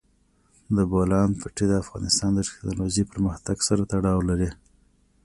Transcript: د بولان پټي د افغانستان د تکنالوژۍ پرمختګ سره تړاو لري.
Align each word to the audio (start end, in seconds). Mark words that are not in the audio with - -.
د 0.75 0.77
بولان 0.91 1.29
پټي 1.39 1.65
د 1.69 1.73
افغانستان 1.83 2.31
د 2.33 2.39
تکنالوژۍ 2.47 3.03
پرمختګ 3.11 3.57
سره 3.67 3.81
تړاو 3.91 4.19
لري. 4.29 4.49